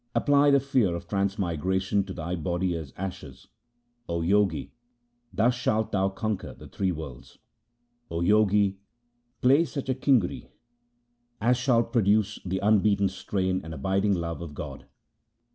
Apply 0.15 0.49
the 0.49 0.59
fear 0.59 0.95
of 0.95 1.07
transmigration 1.07 2.03
to 2.05 2.13
thy 2.13 2.35
body 2.35 2.75
as 2.75 2.91
ashes, 2.97 3.49
O 4.09 4.23
Jogi, 4.27 4.73
thus 5.31 5.53
shalt 5.53 5.91
thou 5.91 6.09
conquer 6.09 6.55
the 6.55 6.67
three 6.67 6.91
worlds. 6.91 7.37
O 8.09 8.19
Jogi, 8.23 8.79
play 9.41 9.63
such 9.63 9.89
a 9.89 9.93
kinguri 9.93 10.39
72 10.39 10.39
THE 10.39 10.39
SIKH 10.39 10.41
RELIGION 10.41 10.51
As 11.51 11.57
shall 11.57 11.83
produce 11.83 12.39
the 12.43 12.59
unbeaten 12.63 13.09
strain 13.09 13.61
and 13.63 13.75
abiding 13.75 14.15
love 14.15 14.41
of 14.41 14.55
God. 14.55 14.85